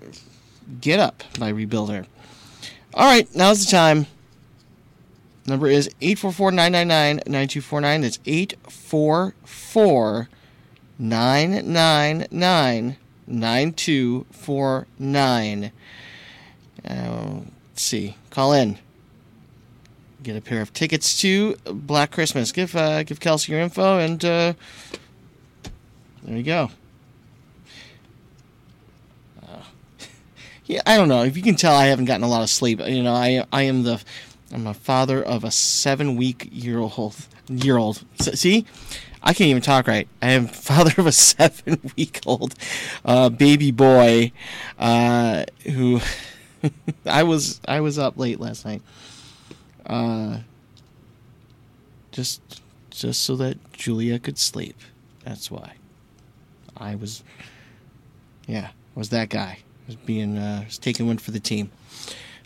Get 0.82 1.00
Up 1.00 1.22
by 1.38 1.54
Rebuilder. 1.54 2.08
All 2.96 3.06
right, 3.06 3.28
now's 3.36 3.64
the 3.64 3.70
time. 3.70 4.08
Number 5.46 5.68
is 5.68 5.88
844 6.02 6.52
999 6.52 7.18
9249. 7.28 8.02
That's 8.02 8.18
844 8.26 10.30
999 10.98 12.98
9249. 13.28 15.72
Uh, 16.84 17.42
let's 17.70 17.84
see. 17.84 18.16
Call 18.32 18.54
in. 18.54 18.80
Get 20.22 20.36
a 20.36 20.42
pair 20.42 20.62
of 20.62 20.74
tickets 20.74 21.20
to 21.22 21.56
Black 21.66 22.12
Christmas. 22.12 22.52
Give 22.52 22.76
uh, 22.76 23.04
give 23.04 23.20
Kelsey 23.20 23.54
your 23.54 23.62
info, 23.62 24.00
and 24.00 24.24
uh, 24.24 24.54
there 26.24 26.38
you 26.38 26.44
go. 26.44 26.70
Uh, 29.42 29.64
yeah, 30.66 30.82
I 30.86 30.98
don't 30.98 31.08
know 31.08 31.24
if 31.24 31.38
you 31.38 31.44
can 31.44 31.56
tell. 31.56 31.76
I 31.76 31.86
haven't 31.86 32.06
gotten 32.06 32.24
a 32.24 32.28
lot 32.28 32.44
of 32.44 32.50
sleep. 32.50 32.82
You 32.86 33.02
know, 33.02 33.14
I 33.14 33.46
I 33.54 33.64
am 33.64 33.84
the 33.84 34.04
I'm 34.52 34.68
a 34.68 34.74
father 34.74 35.24
of 35.24 35.44
a 35.44 35.52
seven 35.52 36.16
week 36.16 36.50
year 36.52 36.80
old 36.80 37.16
year 37.48 37.78
old. 37.78 38.04
See, 38.20 38.66
I 39.22 39.34
can't 39.34 39.50
even 39.50 39.62
talk 39.62 39.88
right. 39.88 40.08
I 40.22 40.32
am 40.32 40.48
father 40.48 40.94
of 40.98 41.08
a 41.08 41.12
seven 41.12 41.92
week 41.96 42.22
old 42.26 42.56
uh, 43.06 43.30
baby 43.30 43.72
boy 43.72 44.32
uh, 44.78 45.46
who 45.64 46.02
I 47.06 47.24
was 47.24 47.62
I 47.68 47.82
was 47.82 48.00
up 48.00 48.18
late 48.18 48.40
last 48.40 48.66
night. 48.66 48.82
Uh, 49.90 50.40
just 52.12 52.62
just 52.92 53.24
so 53.24 53.36
that 53.38 53.74
Julia 53.74 54.20
could 54.20 54.38
sleep. 54.38 54.78
That's 55.26 55.50
why. 55.50 55.74
I 56.78 56.96
was 56.96 57.24
yeah, 58.48 58.70
was 58.96 59.10
that 59.10 59.30
guy. 59.30 59.60
Was 59.88 59.96
being 59.96 60.38
uh, 60.38 60.64
was 60.66 60.78
taking 60.78 61.08
one 61.08 61.18
for 61.18 61.32
the 61.32 61.40
team. 61.40 61.72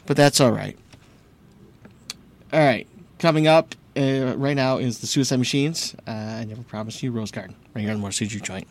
But 0.06 0.18
that's 0.18 0.40
all 0.40 0.52
right. 0.52 0.78
All 2.52 2.60
right, 2.60 2.88
coming 3.20 3.48
up 3.48 3.76
uh, 3.98 4.36
right 4.38 4.56
now 4.56 4.78
is 4.78 5.00
the 5.00 5.08
Suicide 5.08 5.38
Machines. 5.38 5.96
Uh, 6.08 6.12
I 6.12 6.46
never 6.46 6.62
promised 6.64 7.04
you 7.04 7.12
Rose 7.12 7.32
Garden. 7.32 7.56
Right 7.74 7.82
here 7.82 7.92
on 7.92 8.00
More 8.00 8.12
Suju 8.12 8.42
Joint. 8.42 8.68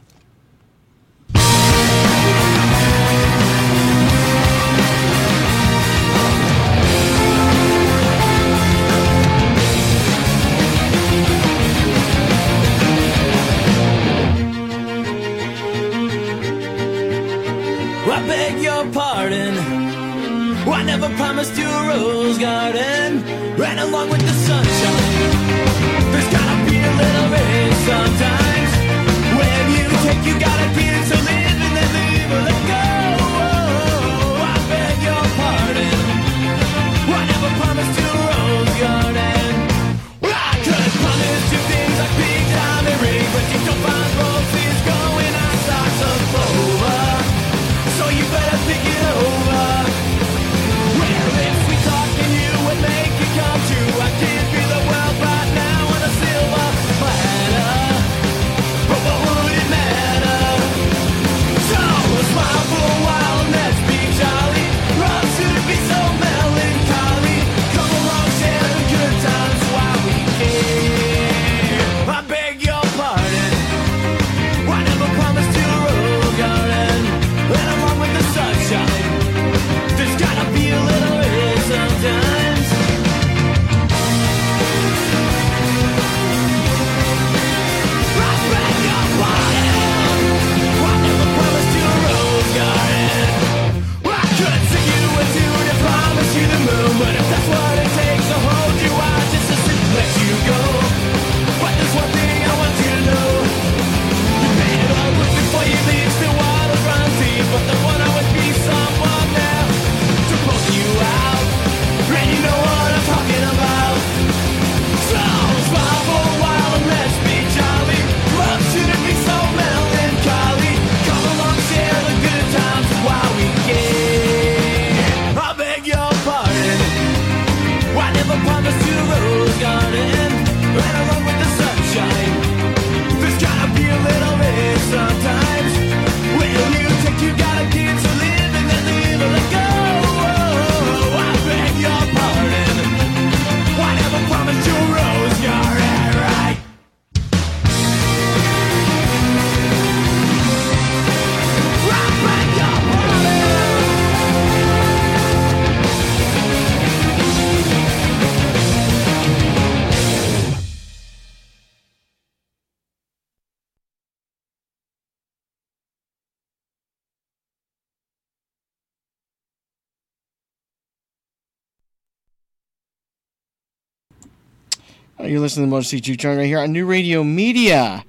You're 175.24 175.38
listening 175.38 175.66
to 175.66 175.70
the 175.70 175.76
Motor 175.76 175.84
City 175.84 176.16
Joint 176.16 176.36
right 176.36 176.46
here 176.46 176.58
on 176.58 176.72
New 176.72 176.84
Radio 176.84 177.22
Media. 177.22 178.04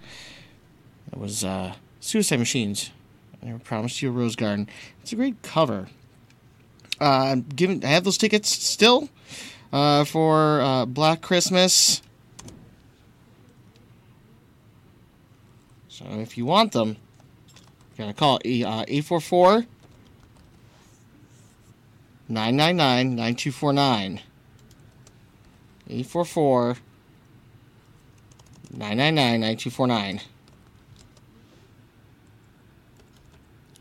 It 1.11 1.19
was 1.19 1.43
uh, 1.43 1.75
Suicide 1.99 2.39
Machines. 2.39 2.89
I 3.39 3.45
never 3.45 3.59
promised 3.59 4.01
you 4.01 4.09
a 4.09 4.11
rose 4.11 4.35
garden. 4.35 4.67
It's 5.03 5.13
a 5.13 5.15
great 5.15 5.39
cover. 5.43 5.89
Uh, 6.99 7.03
I'm 7.03 7.41
giving. 7.43 7.85
I 7.85 7.89
have 7.89 8.03
those 8.03 8.17
tickets 8.17 8.49
still 8.49 9.09
uh, 9.71 10.05
for 10.05 10.59
uh, 10.61 10.85
Black 10.87 11.21
Christmas. 11.21 12.01
So 15.89 16.05
if 16.13 16.35
you 16.35 16.47
want 16.47 16.71
them, 16.71 16.97
you 17.95 18.05
gotta 18.05 18.13
call 18.13 18.37
uh, 18.37 18.39
844 18.87 19.65
999 22.27 23.15
9249. 23.15 24.21
844 25.89 26.77
999 28.73 29.39
9249. 29.39 30.21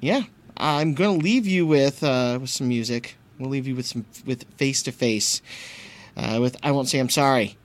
yeah, 0.00 0.22
I'm 0.56 0.94
gonna 0.94 1.18
leave 1.18 1.46
you 1.46 1.66
with 1.66 2.02
uh, 2.02 2.38
with 2.40 2.50
some 2.50 2.68
music. 2.68 3.16
We'll 3.38 3.50
leave 3.50 3.66
you 3.66 3.76
with 3.76 3.86
some 3.86 4.06
with 4.24 4.44
face 4.56 4.82
to 4.84 4.92
face. 4.92 5.42
With 6.16 6.56
I 6.62 6.70
won't 6.70 6.88
say 6.88 6.98
I'm 6.98 7.10
sorry. 7.10 7.56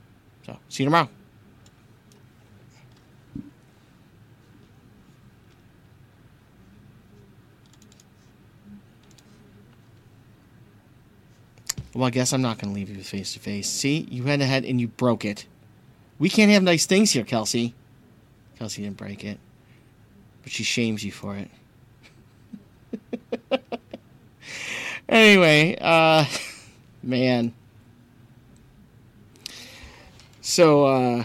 So 0.46 0.58
see 0.68 0.82
you 0.82 0.86
tomorrow. 0.86 1.08
Well, 11.94 12.04
I 12.04 12.10
guess 12.10 12.32
I'm 12.32 12.40
not 12.40 12.58
going 12.58 12.72
to 12.72 12.74
leave 12.74 12.88
you 12.88 12.96
with 12.96 13.06
face 13.06 13.34
to 13.34 13.38
face. 13.38 13.68
See, 13.68 14.06
you 14.10 14.24
went 14.24 14.40
ahead 14.40 14.64
and 14.64 14.80
you 14.80 14.88
broke 14.88 15.26
it. 15.26 15.46
We 16.18 16.30
can't 16.30 16.50
have 16.50 16.62
nice 16.62 16.86
things 16.86 17.10
here, 17.10 17.24
Kelsey. 17.24 17.74
Kelsey 18.58 18.82
didn't 18.82 18.96
break 18.96 19.24
it, 19.24 19.38
but 20.42 20.52
she 20.52 20.62
shames 20.62 21.04
you 21.04 21.12
for 21.12 21.36
it. 21.36 21.50
anyway, 25.08 25.76
uh, 25.80 26.24
man. 27.02 27.54
So, 30.40 30.86
uh, 30.86 31.24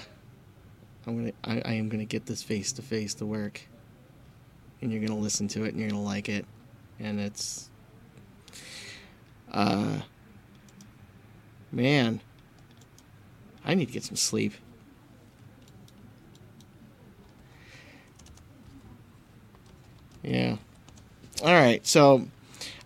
I'm 1.05 1.17
gonna, 1.17 1.33
I, 1.43 1.61
I 1.65 1.73
am 1.73 1.89
gonna 1.89 2.05
get 2.05 2.25
this 2.25 2.43
face 2.43 2.71
to 2.73 2.81
face 2.81 3.13
to 3.15 3.25
work, 3.25 3.61
and 4.81 4.91
you're 4.91 5.01
gonna 5.01 5.19
listen 5.19 5.47
to 5.49 5.63
it, 5.63 5.69
and 5.69 5.79
you're 5.79 5.89
gonna 5.89 6.01
like 6.01 6.29
it, 6.29 6.45
and 6.99 7.19
it's, 7.19 7.69
uh, 9.51 9.99
man, 11.71 12.21
I 13.65 13.73
need 13.73 13.87
to 13.87 13.93
get 13.93 14.03
some 14.03 14.15
sleep. 14.15 14.53
Yeah. 20.23 20.57
All 21.41 21.53
right. 21.53 21.85
So 21.87 22.27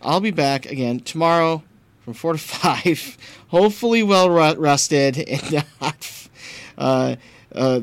I'll 0.02 0.20
be 0.20 0.32
back 0.32 0.66
again 0.66 1.00
tomorrow 1.00 1.64
from 2.04 2.14
4 2.14 2.34
to 2.34 2.40
5. 2.40 3.18
Hopefully, 3.50 4.04
well 4.04 4.30
rested 4.30 5.18
and 5.18 5.64
not 5.82 6.28
uh, 6.78 7.16
uh, 7.54 7.82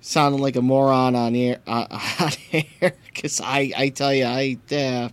sounding 0.00 0.40
like 0.40 0.56
a 0.56 0.62
moron 0.62 1.14
on 1.14 1.34
air. 1.34 1.60
Uh, 1.66 2.30
air. 2.52 2.94
Because 3.06 3.40
I, 3.40 3.72
I 3.76 3.88
tell 3.90 4.14
you, 4.14 4.24
I. 4.24 4.58
Uh. 4.70 5.08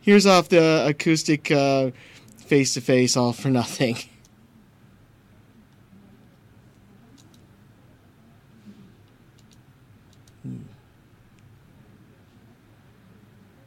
Here's 0.00 0.26
off 0.26 0.48
the 0.48 0.86
acoustic 0.86 1.48
face 1.48 2.74
to 2.74 2.80
face, 2.80 3.16
all 3.16 3.32
for 3.32 3.48
nothing. 3.48 3.96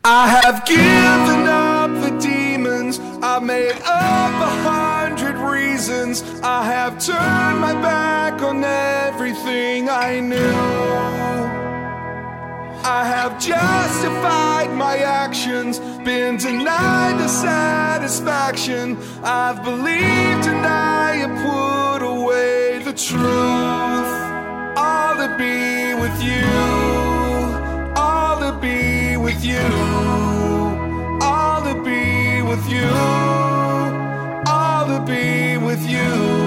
I 0.09 0.29
have 0.29 0.65
given 0.65 1.47
up 1.49 1.91
the 2.01 2.17
demons. 2.25 2.97
I've 3.21 3.43
made 3.43 3.75
up 3.83 4.33
a 4.49 4.53
hundred 4.63 5.35
reasons. 5.35 6.23
I 6.41 6.63
have 6.63 6.93
turned 6.97 7.59
my 7.59 7.73
back 7.73 8.41
on 8.41 8.63
everything 8.63 9.89
I 9.89 10.21
knew. 10.21 10.55
I 12.87 13.03
have 13.03 13.37
justified 13.37 14.71
my 14.71 14.95
actions, 14.95 15.79
been 16.05 16.37
denied 16.37 17.19
the 17.19 17.27
satisfaction 17.27 18.97
I've 19.23 19.61
believed, 19.61 20.45
and 20.47 20.65
I 20.65 21.15
have 21.17 21.35
put 21.43 22.01
away 22.07 22.79
the 22.81 22.93
truth. 22.93 24.13
All 24.77 25.17
to 25.17 25.35
be 25.37 25.95
with 26.01 26.17
you, 26.23 26.96
you, 29.47 29.59
all 31.21 31.61
to 31.61 31.73
be 31.81 32.41
with 32.41 32.69
you, 32.69 32.89
all 34.45 34.85
to 34.87 34.99
be 35.07 35.57
with 35.57 35.89
you. 35.89 36.46